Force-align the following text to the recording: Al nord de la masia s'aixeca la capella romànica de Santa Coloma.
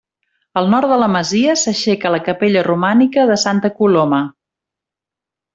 Al 0.61 0.69
nord 0.73 0.93
de 0.93 0.97
la 1.01 1.09
masia 1.15 1.53
s'aixeca 1.65 2.11
la 2.17 2.21
capella 2.29 2.65
romànica 2.71 3.29
de 3.33 3.39
Santa 3.45 3.75
Coloma. 3.81 4.27